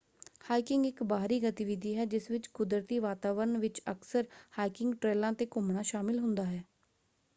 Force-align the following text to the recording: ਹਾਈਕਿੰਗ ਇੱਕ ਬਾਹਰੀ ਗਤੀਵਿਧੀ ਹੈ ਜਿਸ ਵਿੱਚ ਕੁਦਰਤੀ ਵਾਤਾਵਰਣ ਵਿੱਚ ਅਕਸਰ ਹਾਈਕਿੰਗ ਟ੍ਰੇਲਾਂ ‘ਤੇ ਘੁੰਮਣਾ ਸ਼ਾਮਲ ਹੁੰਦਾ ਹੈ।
ਹਾਈਕਿੰਗ 0.43 0.85
ਇੱਕ 0.85 1.01
ਬਾਹਰੀ 1.03 1.39
ਗਤੀਵਿਧੀ 1.41 1.95
ਹੈ 1.97 2.05
ਜਿਸ 2.05 2.29
ਵਿੱਚ 2.31 2.47
ਕੁਦਰਤੀ 2.53 2.97
ਵਾਤਾਵਰਣ 2.99 3.57
ਵਿੱਚ 3.57 3.81
ਅਕਸਰ 3.91 4.25
ਹਾਈਕਿੰਗ 4.57 4.93
ਟ੍ਰੇਲਾਂ 4.95 5.31
‘ਤੇ 5.33 5.47
ਘੁੰਮਣਾ 5.55 5.81
ਸ਼ਾਮਲ 5.83 6.19
ਹੁੰਦਾ 6.19 6.45
ਹੈ। 6.45 6.63